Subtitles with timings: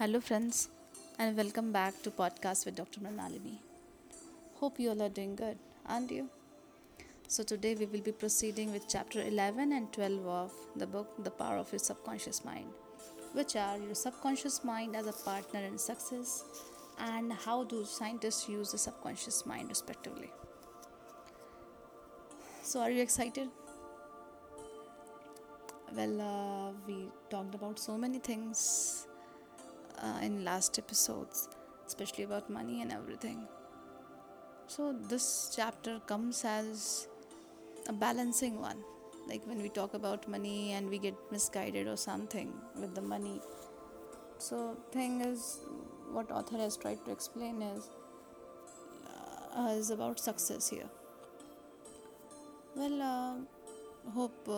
[0.00, 0.70] Hello, friends,
[1.18, 3.00] and welcome back to podcast with Dr.
[3.00, 3.56] Manalini.
[4.54, 6.30] Hope you all are doing good, aren't you?
[7.28, 11.30] So today we will be proceeding with chapter 11 and 12 of the book The
[11.30, 12.70] Power of Your Subconscious Mind,
[13.34, 16.44] which are your subconscious mind as a partner in success
[16.98, 20.32] and how do scientists use the subconscious mind respectively.
[22.62, 23.50] So are you excited?
[25.94, 29.06] Well, uh, we talked about so many things
[30.02, 31.48] uh, in last episodes,
[31.86, 33.46] especially about money and everything.
[34.66, 37.08] So this chapter comes as
[37.88, 38.78] a balancing one.
[39.28, 43.40] Like when we talk about money and we get misguided or something with the money.
[44.38, 45.60] So thing is,
[46.10, 47.90] what author has tried to explain is
[49.56, 50.88] uh, is about success here.
[52.76, 54.48] Well, uh, hope.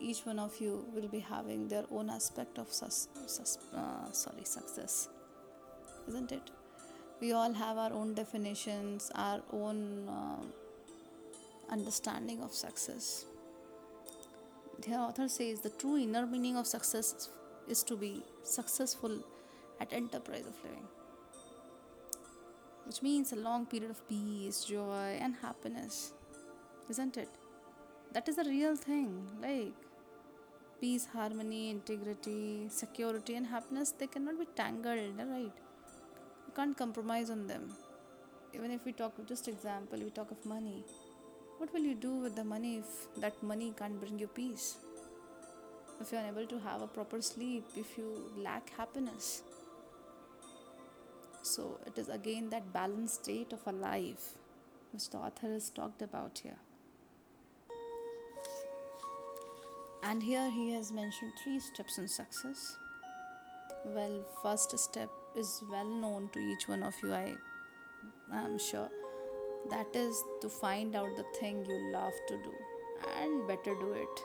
[0.00, 4.44] Each one of you will be having their own aspect of sus- sus- uh, sorry
[4.44, 5.08] success
[6.08, 6.50] isn't it?
[7.20, 10.42] We all have our own definitions our own uh,
[11.70, 13.26] understanding of success.
[14.86, 17.28] The author says the true inner meaning of success
[17.68, 19.18] is to be successful
[19.80, 20.86] at enterprise of living
[22.84, 26.12] which means a long period of peace joy and happiness
[26.88, 27.28] isn't it
[28.12, 29.10] that is a real thing
[29.42, 29.74] like
[30.80, 35.56] peace harmony integrity security and happiness they cannot be tangled right?
[36.46, 37.74] You can't compromise on them.
[38.54, 40.84] Even if we talk just example we talk of money.
[41.58, 44.78] What will you do with the money if that money can't bring you peace?
[46.00, 49.42] If you're unable to have a proper sleep if you lack happiness.
[51.42, 54.34] So it is again that balanced state of a life
[54.92, 56.58] which the author has talked about here
[60.08, 62.78] And here he has mentioned three steps in success.
[63.84, 67.34] Well, first step is well known to each one of you, I
[68.32, 68.88] am sure.
[69.68, 72.54] That is to find out the thing you love to do
[73.20, 74.24] and better do it.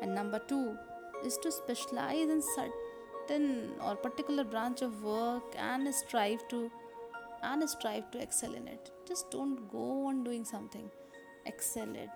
[0.00, 0.74] And number two
[1.22, 6.70] is to specialize in certain or particular branch of work and strive to
[7.42, 8.90] and strive to excel in it.
[9.06, 10.90] Just don't go on doing something.
[11.44, 12.08] Excel it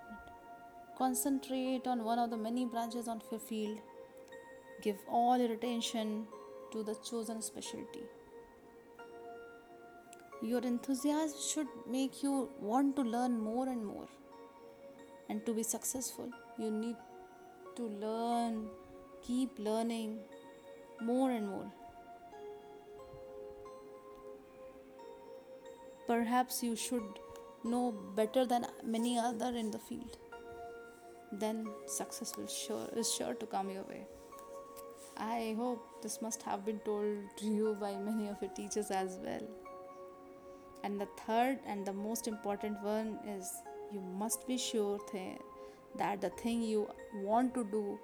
[0.97, 3.77] Concentrate on one of the many branches of your field.
[4.81, 6.25] Give all your attention
[6.71, 8.01] to the chosen specialty.
[10.41, 14.07] Your enthusiasm should make you want to learn more and more.
[15.29, 16.95] And to be successful, you need
[17.75, 18.67] to learn,
[19.21, 20.17] keep learning
[20.99, 21.71] more and more.
[26.07, 27.19] Perhaps you should
[27.63, 30.17] know better than many other in the field
[31.31, 34.07] then success will sure is sure to come your way.
[35.17, 39.17] I hope this must have been told to you by many of your teachers as
[39.23, 39.41] well.
[40.83, 43.51] And the third and the most important one is
[43.91, 45.39] you must be sure th-
[45.97, 47.99] that the thing you want to do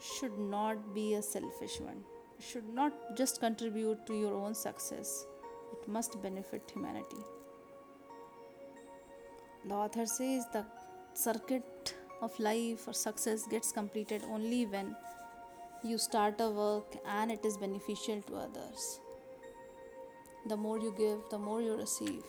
[0.00, 2.04] should not be a selfish one.
[2.38, 5.26] It should not just contribute to your own success,
[5.72, 7.24] it must benefit humanity.
[9.66, 10.64] The author says the
[11.14, 14.96] circuit of life or success gets completed only when
[15.82, 19.00] you start a work and it is beneficial to others.
[20.48, 22.22] The more you give, the more you receive.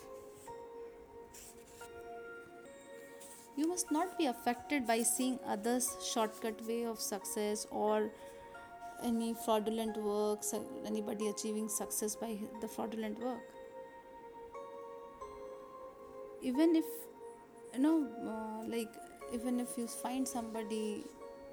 [3.55, 8.09] You must not be affected by seeing others' shortcut way of success or
[9.03, 10.43] any fraudulent work,
[10.85, 13.41] anybody achieving success by the fraudulent work.
[16.41, 16.85] Even if
[17.73, 18.93] you know, uh, like
[19.33, 21.03] even if you find somebody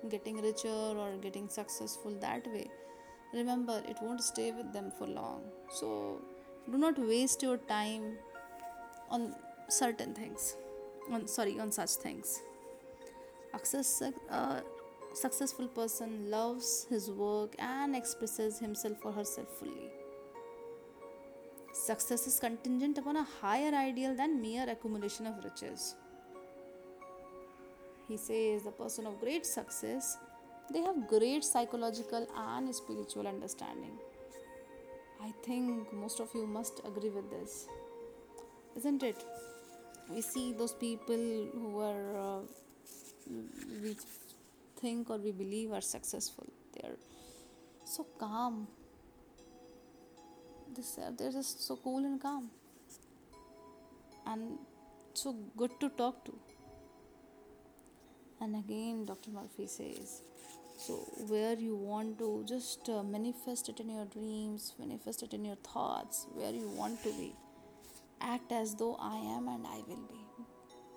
[0.09, 0.69] getting richer
[1.03, 2.69] or getting successful that way
[3.32, 5.42] remember it won't stay with them for long.
[5.70, 6.20] So
[6.70, 8.19] do not waste your time
[9.10, 9.34] on
[9.69, 10.56] certain things
[11.10, 12.42] on sorry on such things.
[13.54, 14.62] Access, a
[15.15, 19.91] successful person loves his work and expresses himself or herself fully.
[21.72, 25.95] Success is contingent upon a higher ideal than mere accumulation of riches
[28.08, 30.16] he says the person of great success
[30.72, 33.97] they have great psychological and spiritual understanding.
[35.22, 37.68] I think most of you must agree with this
[38.76, 39.24] isn't it?
[40.10, 42.41] We see those people who are uh,
[43.82, 43.97] we
[44.80, 46.47] think or we believe are successful.
[46.74, 46.98] They're
[47.84, 48.68] so calm.
[51.18, 52.50] They're just so cool and calm
[54.26, 54.58] and
[55.14, 56.32] so good to talk to
[58.47, 59.31] and again, Dr.
[59.31, 60.22] Murphy says
[60.78, 60.95] so
[61.28, 65.57] where you want to just uh, manifest it in your dreams manifest it in your
[65.69, 67.33] thoughts where you want to be
[68.21, 70.21] act as though i am and i will be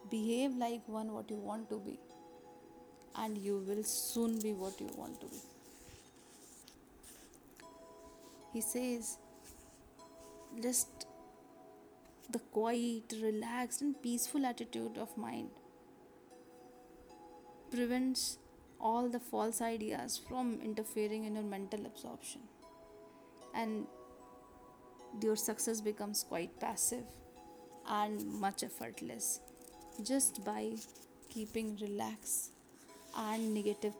[0.09, 1.97] behave like one what you want to be
[3.15, 5.41] and you will soon be what you want to be
[8.51, 9.17] he says
[10.61, 11.07] just
[12.29, 15.49] the quiet relaxed and peaceful attitude of mind
[17.71, 18.37] prevents
[18.79, 22.41] all the false ideas from interfering in your mental absorption.
[23.53, 23.87] And
[25.21, 27.03] your success becomes quite passive
[27.87, 29.41] and much effortless
[30.03, 30.73] just by
[31.29, 32.51] keeping relaxed
[33.17, 33.93] and negative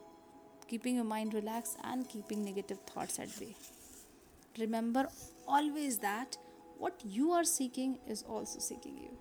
[0.67, 3.55] keeping your mind relaxed and keeping negative thoughts at bay.
[4.59, 5.07] Remember
[5.47, 6.37] always that
[6.77, 9.17] what you are seeking is also seeking you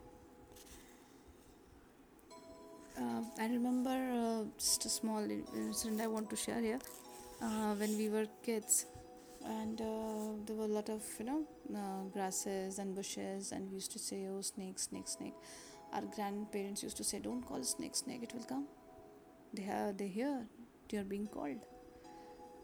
[3.00, 6.80] uh, I remember uh, just a small incident I want to share here.
[7.40, 8.86] Uh, when we were kids,
[9.44, 11.42] and uh, there were a lot of you know
[11.76, 15.34] uh, grasses and bushes, and we used to say, "Oh, snake, snake, snake."
[15.92, 18.22] Our grandparents used to say, "Don't call snake, snake.
[18.24, 18.66] It will come.
[19.54, 20.46] They have, they hear.
[20.90, 21.60] You are being called."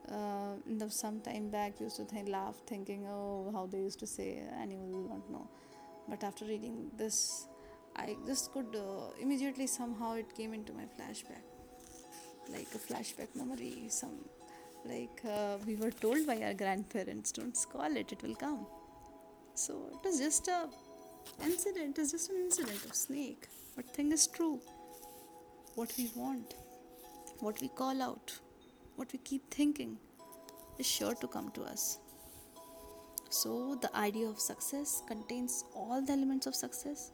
[0.08, 0.56] Uh,
[0.88, 4.28] some time back, used to think, laugh, thinking, "Oh, how they used to say
[4.64, 5.48] animal will not know."
[6.08, 7.48] But after reading this
[7.96, 11.44] I just could uh, immediately somehow it came into my flashback,
[12.50, 13.87] like a flashback memory.
[13.88, 14.19] Some
[14.85, 18.67] like uh, we were told by our grandparents, "Don't call it; it will come."
[19.55, 20.69] So it was just a
[21.44, 21.99] incident.
[21.99, 23.49] It was just an incident of snake.
[23.76, 24.61] But thing is true.
[25.75, 26.55] What we want,
[27.41, 28.32] what we call out,
[28.96, 29.96] what we keep thinking,
[30.79, 31.99] is sure to come to us.
[33.31, 37.11] So the idea of success contains all the elements of success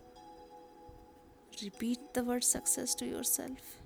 [1.63, 3.77] Repeat the word success to yourself.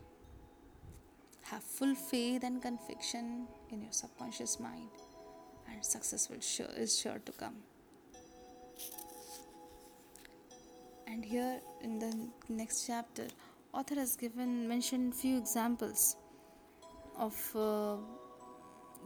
[1.42, 4.88] Have full faith and conviction in your subconscious mind,
[5.70, 7.56] and success will sure, is sure to come.
[11.06, 13.26] And here in the next chapter,
[13.72, 16.16] author has given mentioned few examples
[17.18, 17.96] of uh,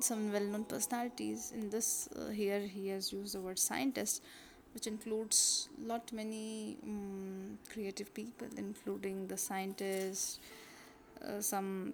[0.01, 1.53] some well-known personalities.
[1.55, 4.23] In this, uh, here he has used the word scientist
[4.79, 10.39] which includes lot many um, creative people including the scientists
[11.27, 11.93] uh, some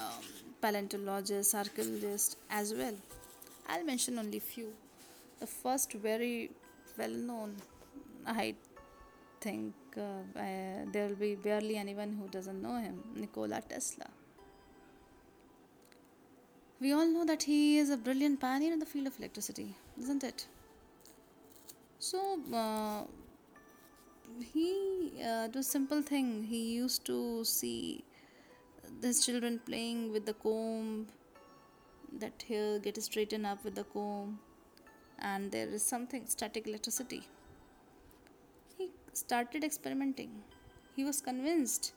[0.00, 0.24] um,
[0.60, 2.94] paleontologists archaeologists as well.
[3.68, 4.68] I'll mention only few.
[5.40, 6.50] The first very
[6.98, 7.54] well known
[8.26, 8.54] i
[9.40, 14.08] think uh, I, there will be barely anyone who doesn't know him nikola tesla.
[16.80, 20.22] We all know that he is a brilliant pioneer in the field of electricity isn't
[20.22, 20.46] it
[22.02, 22.20] so
[22.52, 23.04] uh,
[24.52, 26.42] he uh, was simple thing.
[26.42, 28.02] He used to see
[29.00, 31.06] his children playing with the comb
[32.18, 34.40] that he'll get straightened up with the comb
[35.20, 37.22] and there is something static electricity.
[38.76, 40.30] He started experimenting.
[40.96, 41.92] He was convinced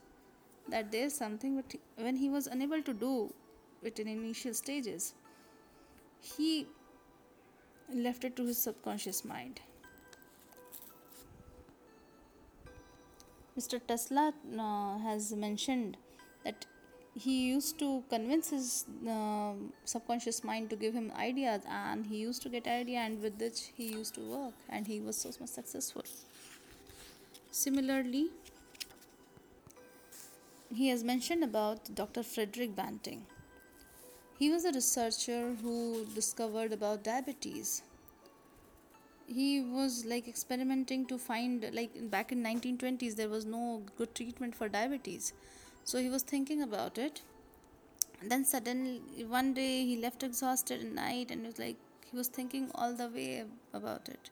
[0.69, 3.33] that there's something but when he was unable to do
[3.81, 5.13] it in initial stages
[6.21, 6.67] he
[7.93, 9.61] left it to his subconscious mind
[13.57, 13.79] Mr.
[13.87, 15.95] Tesla uh, has mentioned
[16.43, 16.65] that
[17.17, 19.53] he used to convince his uh,
[19.85, 23.71] subconscious mind to give him ideas and he used to get idea and with which
[23.77, 26.03] he used to work and he was so much successful
[27.51, 28.27] similarly
[30.75, 33.25] he has mentioned about dr frederick banting
[34.37, 37.81] he was a researcher who discovered about diabetes
[39.27, 44.55] he was like experimenting to find like back in 1920s there was no good treatment
[44.55, 45.33] for diabetes.
[45.83, 47.21] So he was thinking about it.
[48.21, 51.77] And then suddenly one day he left exhausted at night and was like
[52.09, 54.29] he was thinking all the way about it.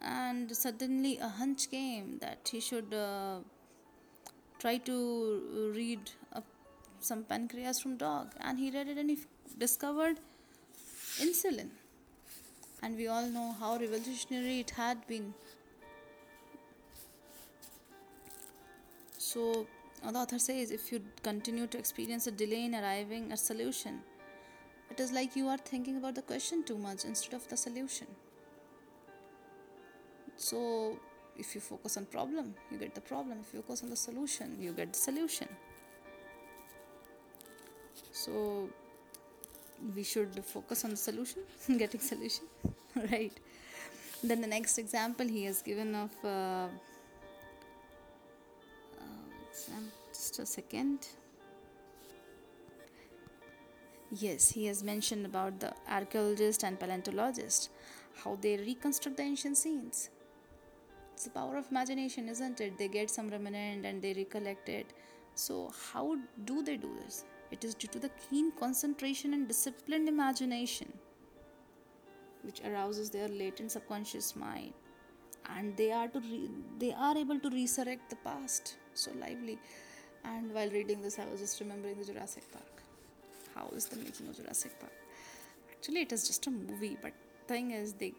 [0.00, 3.38] And suddenly a hunch came that he should uh,
[4.58, 6.10] try to read
[7.00, 8.32] some pancreas from dog.
[8.40, 9.18] And he read it and he
[9.58, 10.18] discovered
[11.20, 11.70] insulin
[12.82, 15.34] and we all know how revolutionary it had been.
[19.18, 19.66] So,
[20.02, 24.00] the author says if you continue to experience a delay in arriving at solution,
[24.90, 28.06] it is like you are thinking about the question too much instead of the solution.
[30.36, 30.98] So,
[31.36, 33.38] if you focus on problem, you get the problem.
[33.40, 35.48] If you focus on the solution, you get the solution.
[38.12, 38.68] So,
[39.94, 41.42] we should focus on the solution
[41.78, 42.44] getting solution
[43.12, 43.32] right
[44.22, 46.68] then the next example he has given of uh,
[48.98, 51.06] uh, just a second
[54.10, 57.68] Yes, he has mentioned about the archaeologist and paleontologist,
[58.24, 60.08] how they reconstruct the ancient scenes.
[61.12, 62.78] It's the power of imagination, isn't it?
[62.78, 64.86] They get some remnant and they recollect it.
[65.34, 66.16] So, how
[66.46, 67.24] do they do this?
[67.50, 70.92] It is due to the keen concentration and disciplined imagination,
[72.42, 74.74] which arouses their latent subconscious mind,
[75.56, 79.58] and they are to re- they are able to resurrect the past so lively.
[80.24, 82.82] And while reading this, I was just remembering the Jurassic Park.
[83.54, 84.92] How is the making of Jurassic Park?
[85.72, 87.12] Actually, it is just a movie, but
[87.46, 88.12] thing is, they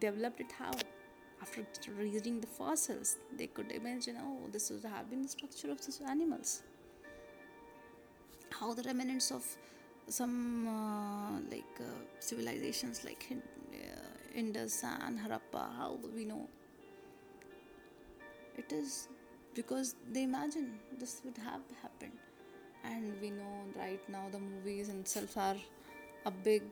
[0.00, 0.72] developed it how?
[1.40, 1.64] After
[1.96, 6.00] reading the fossils, they could imagine, oh, this would have been the structure of these
[6.00, 6.62] animals
[8.58, 9.44] how the remnants of
[10.08, 11.84] some uh, like uh,
[12.20, 16.48] civilizations like uh, Indus and Harappa, how we know
[18.56, 19.08] it is
[19.54, 22.18] because they imagine this would have happened,
[22.84, 25.56] and we know right now the movies themselves are
[26.26, 26.62] a big,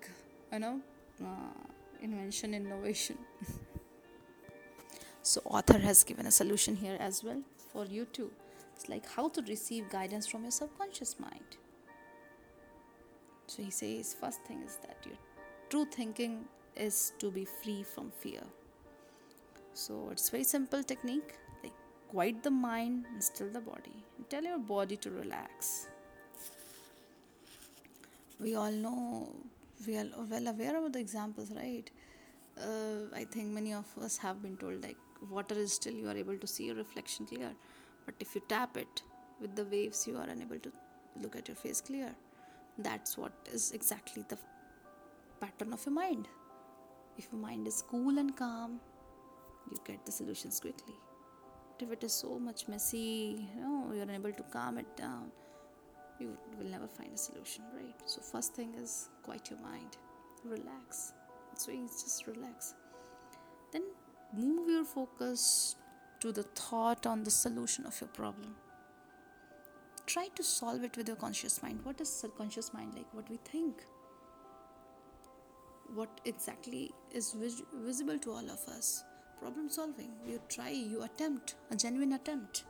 [0.52, 0.80] you know,
[1.24, 1.54] uh,
[2.00, 3.16] invention innovation.
[5.22, 8.30] so author has given a solution here as well for you too.
[8.74, 11.56] It's like how to receive guidance from your subconscious mind
[13.46, 15.16] so he says, first thing is that your
[15.68, 16.44] true thinking
[16.76, 18.42] is to be free from fear.
[19.74, 21.72] So it's very simple technique like
[22.08, 24.04] quiet the mind and still the body.
[24.16, 25.88] And tell your body to relax.
[28.40, 29.34] We all know,
[29.86, 31.90] we are well aware of the examples, right?
[32.58, 34.96] Uh, I think many of us have been told like
[35.30, 37.52] water is still, you are able to see your reflection clear.
[38.04, 39.02] But if you tap it
[39.40, 40.72] with the waves, you are unable to
[41.20, 42.14] look at your face clear
[42.78, 44.38] that's what is exactly the
[45.40, 46.28] pattern of your mind.
[47.18, 48.80] If your mind is cool and calm
[49.70, 50.94] you get the solutions quickly.
[51.78, 55.30] But if it is so much messy you know you're unable to calm it down
[56.18, 57.94] you will never find a solution right?
[58.06, 59.96] So first thing is quiet your mind.
[60.44, 61.12] Relax.
[61.56, 62.74] So it's just relax.
[63.72, 63.82] Then
[64.32, 65.76] move your focus
[66.20, 68.54] to the thought on the solution of your problem
[70.12, 71.80] try to solve it with your conscious mind.
[71.84, 73.12] What is subconscious mind like?
[73.12, 73.82] What we think.
[75.94, 79.04] What exactly is vis- visible to all of us.
[79.40, 80.10] Problem solving.
[80.26, 82.64] You try you attempt a genuine attempt.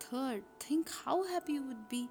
[0.00, 2.08] Third think how happy you would be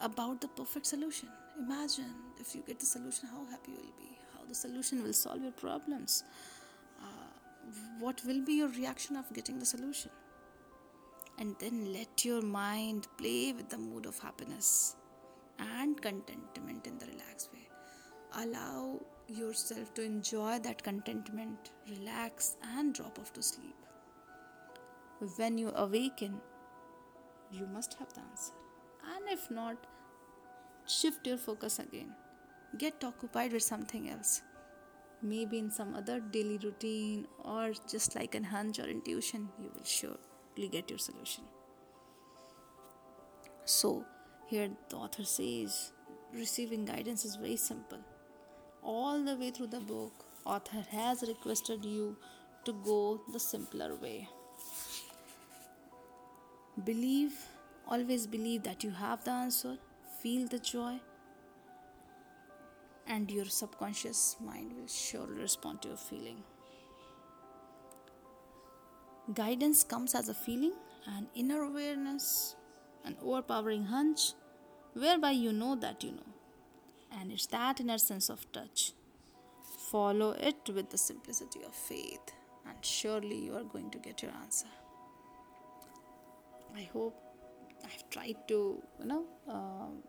[0.00, 1.28] about the perfect solution.
[1.58, 4.18] Imagine if you get the solution how happy you will be.
[4.34, 6.24] How the solution will solve your problems.
[7.00, 7.28] Uh,
[7.98, 10.10] what will be your reaction of getting the solution
[11.38, 14.96] and then let your mind play with the mood of happiness
[15.58, 17.68] and contentment in the relaxed way.
[18.34, 23.74] Allow yourself to enjoy that contentment, relax, and drop off to sleep.
[25.36, 26.40] When you awaken,
[27.50, 28.52] you must have the answer.
[29.14, 29.76] And if not,
[30.86, 32.14] shift your focus again.
[32.78, 34.42] Get occupied with something else.
[35.22, 39.84] Maybe in some other daily routine, or just like a hunch or intuition, you will
[39.84, 40.18] sure
[40.64, 41.44] get your solution.
[43.64, 44.04] So,
[44.46, 45.92] here the author says
[46.32, 47.98] receiving guidance is very simple.
[48.82, 50.12] All the way through the book,
[50.44, 52.16] author has requested you
[52.64, 54.28] to go the simpler way.
[56.84, 57.32] Believe,
[57.88, 59.78] always believe that you have the answer,
[60.20, 61.00] feel the joy,
[63.06, 66.42] and your subconscious mind will surely respond to your feeling.
[69.34, 70.72] Guidance comes as a feeling,
[71.06, 72.54] an inner awareness,
[73.04, 74.34] an overpowering hunch,
[74.94, 76.32] whereby you know that you know.
[77.18, 78.92] And it's that inner sense of touch.
[79.90, 82.32] Follow it with the simplicity of faith,
[82.68, 84.66] and surely you are going to get your answer.
[86.76, 87.16] I hope
[87.84, 90.02] I've tried to, you know, um,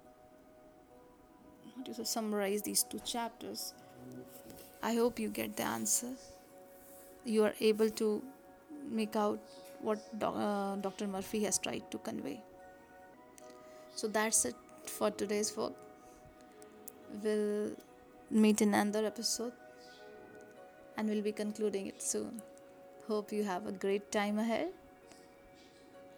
[1.85, 3.73] to summarize these two chapters.
[4.83, 6.13] I hope you get the answer.
[7.25, 8.23] You are able to
[8.89, 9.39] make out
[9.81, 11.07] what uh, Dr.
[11.07, 12.41] Murphy has tried to convey.
[13.95, 15.73] So that's it for today's work.
[17.23, 17.71] We'll
[18.29, 19.53] meet in another episode
[20.97, 22.41] and we'll be concluding it soon.
[23.07, 24.69] Hope you have a great time ahead.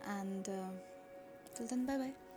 [0.08, 0.72] And uh,
[1.56, 2.29] till then, bye bye.